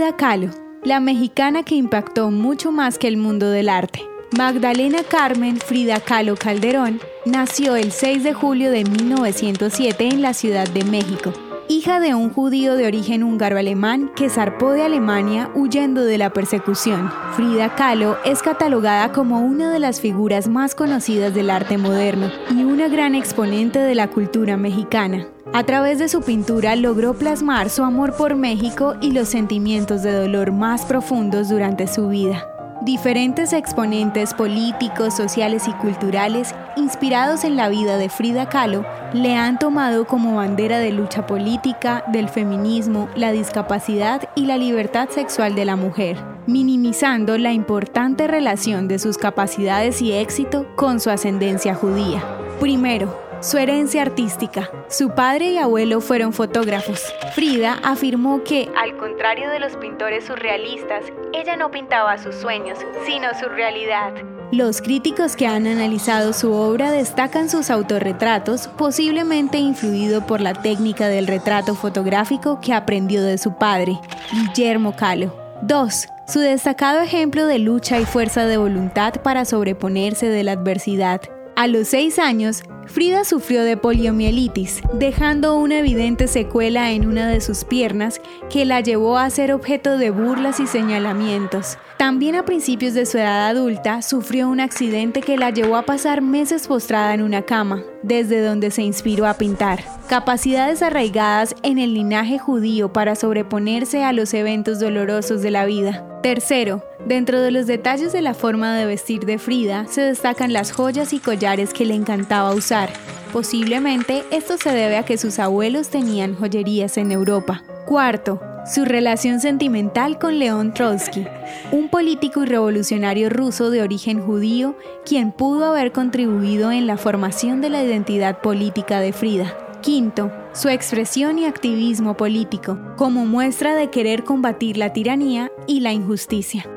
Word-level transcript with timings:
Frida 0.00 0.16
Kahlo, 0.16 0.48
la 0.82 0.98
mexicana 0.98 1.62
que 1.62 1.74
impactó 1.74 2.30
mucho 2.30 2.72
más 2.72 2.96
que 2.96 3.06
el 3.06 3.18
mundo 3.18 3.50
del 3.50 3.68
arte. 3.68 4.00
Magdalena 4.34 5.02
Carmen 5.02 5.58
Frida 5.58 6.00
Kahlo 6.00 6.36
Calderón 6.36 7.00
nació 7.26 7.76
el 7.76 7.92
6 7.92 8.24
de 8.24 8.32
julio 8.32 8.70
de 8.70 8.84
1907 8.84 10.08
en 10.08 10.22
la 10.22 10.32
Ciudad 10.32 10.66
de 10.70 10.84
México, 10.84 11.34
hija 11.68 12.00
de 12.00 12.14
un 12.14 12.30
judío 12.30 12.76
de 12.76 12.86
origen 12.86 13.22
húngaro-alemán 13.22 14.10
que 14.16 14.30
zarpó 14.30 14.72
de 14.72 14.84
Alemania 14.84 15.50
huyendo 15.54 16.02
de 16.02 16.16
la 16.16 16.32
persecución. 16.32 17.12
Frida 17.36 17.74
Kahlo 17.74 18.16
es 18.24 18.40
catalogada 18.40 19.12
como 19.12 19.40
una 19.40 19.70
de 19.70 19.80
las 19.80 20.00
figuras 20.00 20.48
más 20.48 20.74
conocidas 20.74 21.34
del 21.34 21.50
arte 21.50 21.76
moderno 21.76 22.30
y 22.50 22.64
una 22.64 22.88
gran 22.88 23.14
exponente 23.14 23.78
de 23.78 23.94
la 23.94 24.08
cultura 24.08 24.56
mexicana. 24.56 25.26
A 25.52 25.64
través 25.64 25.98
de 25.98 26.08
su 26.08 26.22
pintura 26.22 26.76
logró 26.76 27.12
plasmar 27.12 27.70
su 27.70 27.82
amor 27.82 28.14
por 28.14 28.36
México 28.36 28.94
y 29.00 29.10
los 29.10 29.28
sentimientos 29.28 30.04
de 30.04 30.12
dolor 30.12 30.52
más 30.52 30.84
profundos 30.84 31.48
durante 31.48 31.88
su 31.88 32.08
vida. 32.08 32.46
Diferentes 32.82 33.52
exponentes 33.52 34.32
políticos, 34.32 35.14
sociales 35.16 35.66
y 35.66 35.72
culturales, 35.72 36.54
inspirados 36.76 37.42
en 37.42 37.56
la 37.56 37.68
vida 37.68 37.96
de 37.96 38.08
Frida 38.08 38.48
Kahlo, 38.48 38.86
le 39.12 39.34
han 39.34 39.58
tomado 39.58 40.06
como 40.06 40.36
bandera 40.36 40.78
de 40.78 40.92
lucha 40.92 41.26
política, 41.26 42.04
del 42.12 42.28
feminismo, 42.28 43.08
la 43.16 43.32
discapacidad 43.32 44.28
y 44.36 44.46
la 44.46 44.56
libertad 44.56 45.08
sexual 45.08 45.56
de 45.56 45.64
la 45.64 45.74
mujer, 45.74 46.16
minimizando 46.46 47.36
la 47.38 47.52
importante 47.52 48.28
relación 48.28 48.86
de 48.86 49.00
sus 49.00 49.18
capacidades 49.18 50.00
y 50.00 50.12
éxito 50.12 50.64
con 50.76 51.00
su 51.00 51.10
ascendencia 51.10 51.74
judía. 51.74 52.22
Primero, 52.60 53.29
su 53.40 53.56
herencia 53.56 54.02
artística. 54.02 54.70
Su 54.88 55.10
padre 55.10 55.52
y 55.52 55.58
abuelo 55.58 56.00
fueron 56.00 56.32
fotógrafos. 56.32 57.02
Frida 57.34 57.78
afirmó 57.82 58.44
que, 58.44 58.70
al 58.76 58.96
contrario 58.96 59.48
de 59.50 59.60
los 59.60 59.76
pintores 59.76 60.24
surrealistas, 60.24 61.04
ella 61.32 61.56
no 61.56 61.70
pintaba 61.70 62.18
sus 62.18 62.34
sueños, 62.34 62.78
sino 63.06 63.28
su 63.40 63.48
realidad. 63.48 64.12
Los 64.52 64.82
críticos 64.82 65.36
que 65.36 65.46
han 65.46 65.66
analizado 65.66 66.32
su 66.32 66.52
obra 66.52 66.90
destacan 66.90 67.48
sus 67.48 67.70
autorretratos, 67.70 68.68
posiblemente 68.68 69.58
influido 69.58 70.26
por 70.26 70.40
la 70.40 70.54
técnica 70.54 71.08
del 71.08 71.26
retrato 71.26 71.74
fotográfico 71.74 72.60
que 72.60 72.74
aprendió 72.74 73.22
de 73.22 73.38
su 73.38 73.56
padre, 73.56 73.98
Guillermo 74.32 74.94
Calo. 74.96 75.34
2. 75.62 76.08
Su 76.26 76.40
destacado 76.40 77.00
ejemplo 77.00 77.46
de 77.46 77.58
lucha 77.58 77.98
y 78.00 78.04
fuerza 78.04 78.46
de 78.46 78.56
voluntad 78.56 79.14
para 79.22 79.44
sobreponerse 79.44 80.28
de 80.28 80.42
la 80.42 80.52
adversidad. 80.52 81.20
A 81.54 81.66
los 81.66 81.88
seis 81.88 82.18
años, 82.18 82.62
Frida 82.92 83.22
sufrió 83.22 83.62
de 83.62 83.76
poliomielitis, 83.76 84.82
dejando 84.94 85.54
una 85.54 85.78
evidente 85.78 86.26
secuela 86.26 86.90
en 86.90 87.06
una 87.06 87.28
de 87.28 87.40
sus 87.40 87.64
piernas 87.64 88.20
que 88.50 88.64
la 88.64 88.80
llevó 88.80 89.16
a 89.16 89.30
ser 89.30 89.52
objeto 89.52 89.96
de 89.96 90.10
burlas 90.10 90.58
y 90.58 90.66
señalamientos. 90.66 91.78
También 91.98 92.34
a 92.34 92.44
principios 92.44 92.94
de 92.94 93.06
su 93.06 93.18
edad 93.18 93.46
adulta 93.46 94.02
sufrió 94.02 94.48
un 94.48 94.58
accidente 94.58 95.20
que 95.20 95.36
la 95.36 95.50
llevó 95.50 95.76
a 95.76 95.86
pasar 95.86 96.20
meses 96.20 96.66
postrada 96.66 97.14
en 97.14 97.22
una 97.22 97.42
cama, 97.42 97.84
desde 98.02 98.42
donde 98.42 98.72
se 98.72 98.82
inspiró 98.82 99.28
a 99.28 99.34
pintar. 99.34 99.84
Capacidades 100.08 100.82
arraigadas 100.82 101.54
en 101.62 101.78
el 101.78 101.94
linaje 101.94 102.40
judío 102.40 102.92
para 102.92 103.14
sobreponerse 103.14 104.02
a 104.02 104.12
los 104.12 104.34
eventos 104.34 104.80
dolorosos 104.80 105.42
de 105.42 105.52
la 105.52 105.64
vida. 105.64 106.09
Tercero, 106.22 106.82
dentro 107.06 107.40
de 107.40 107.50
los 107.50 107.66
detalles 107.66 108.12
de 108.12 108.20
la 108.20 108.34
forma 108.34 108.76
de 108.76 108.84
vestir 108.84 109.24
de 109.24 109.38
Frida 109.38 109.86
se 109.88 110.02
destacan 110.02 110.52
las 110.52 110.70
joyas 110.70 111.14
y 111.14 111.18
collares 111.18 111.72
que 111.72 111.86
le 111.86 111.94
encantaba 111.94 112.52
usar. 112.52 112.90
Posiblemente 113.32 114.24
esto 114.30 114.58
se 114.58 114.70
debe 114.70 114.98
a 114.98 115.04
que 115.04 115.16
sus 115.16 115.38
abuelos 115.38 115.88
tenían 115.88 116.34
joyerías 116.34 116.98
en 116.98 117.10
Europa. 117.10 117.62
Cuarto, 117.86 118.38
su 118.70 118.84
relación 118.84 119.40
sentimental 119.40 120.18
con 120.18 120.38
León 120.38 120.74
Trotsky, 120.74 121.26
un 121.72 121.88
político 121.88 122.42
y 122.42 122.46
revolucionario 122.46 123.30
ruso 123.30 123.70
de 123.70 123.80
origen 123.80 124.20
judío, 124.20 124.76
quien 125.06 125.32
pudo 125.32 125.64
haber 125.64 125.90
contribuido 125.90 126.70
en 126.70 126.86
la 126.86 126.98
formación 126.98 127.62
de 127.62 127.70
la 127.70 127.82
identidad 127.82 128.42
política 128.42 129.00
de 129.00 129.14
Frida. 129.14 129.56
Quinto, 129.80 130.30
su 130.52 130.68
expresión 130.68 131.38
y 131.38 131.46
activismo 131.46 132.16
político, 132.16 132.78
como 132.96 133.24
muestra 133.24 133.74
de 133.74 133.90
querer 133.90 134.24
combatir 134.24 134.76
la 134.76 134.92
tiranía 134.92 135.50
y 135.66 135.80
la 135.80 135.92
injusticia. 135.92 136.68